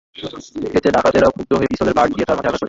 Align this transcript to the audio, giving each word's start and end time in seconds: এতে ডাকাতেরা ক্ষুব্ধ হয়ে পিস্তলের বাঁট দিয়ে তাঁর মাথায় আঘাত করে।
এতে 0.77 0.89
ডাকাতেরা 0.95 1.27
ক্ষুব্ধ 1.33 1.51
হয়ে 1.53 1.69
পিস্তলের 1.71 1.95
বাঁট 1.97 2.09
দিয়ে 2.09 2.27
তাঁর 2.27 2.37
মাথায় 2.37 2.43
আঘাত 2.43 2.47
করে। 2.47 2.59